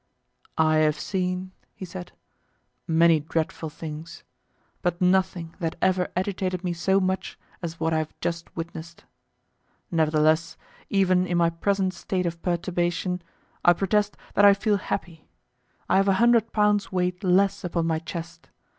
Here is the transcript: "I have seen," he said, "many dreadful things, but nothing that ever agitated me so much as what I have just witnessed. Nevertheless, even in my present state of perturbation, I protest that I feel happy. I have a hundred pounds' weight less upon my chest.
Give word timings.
"I 0.57 0.77
have 0.77 0.99
seen," 0.99 1.51
he 1.75 1.85
said, 1.85 2.11
"many 2.87 3.19
dreadful 3.19 3.69
things, 3.69 4.23
but 4.81 4.99
nothing 4.99 5.53
that 5.59 5.75
ever 5.79 6.07
agitated 6.15 6.63
me 6.63 6.73
so 6.73 6.99
much 6.99 7.37
as 7.61 7.79
what 7.79 7.93
I 7.93 7.99
have 7.99 8.19
just 8.19 8.55
witnessed. 8.57 9.05
Nevertheless, 9.91 10.57
even 10.89 11.27
in 11.27 11.37
my 11.37 11.51
present 11.51 11.93
state 11.93 12.25
of 12.25 12.41
perturbation, 12.41 13.21
I 13.63 13.73
protest 13.73 14.17
that 14.33 14.43
I 14.43 14.55
feel 14.55 14.77
happy. 14.77 15.27
I 15.87 15.97
have 15.97 16.07
a 16.07 16.13
hundred 16.13 16.51
pounds' 16.51 16.91
weight 16.91 17.23
less 17.23 17.63
upon 17.63 17.85
my 17.85 17.99
chest. 17.99 18.49